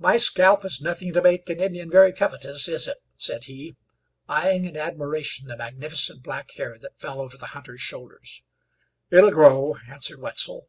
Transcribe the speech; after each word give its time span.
"My 0.00 0.16
scalp 0.16 0.64
is 0.64 0.80
nothing 0.80 1.12
to 1.12 1.22
make 1.22 1.48
an 1.48 1.60
Indian 1.60 1.88
very 1.88 2.12
covetous, 2.12 2.66
is 2.66 2.88
it?" 2.88 2.96
said 3.14 3.44
he, 3.44 3.76
eyeing 4.26 4.64
in 4.64 4.76
admiration 4.76 5.46
the 5.46 5.56
magnificent 5.56 6.20
black 6.20 6.50
hair 6.56 6.80
that 6.80 6.98
fell 6.98 7.20
over 7.20 7.36
the 7.38 7.46
hunter's 7.54 7.80
shoulders. 7.80 8.42
"It'll 9.08 9.30
grow," 9.30 9.76
answered 9.88 10.18
Wetzel. 10.18 10.68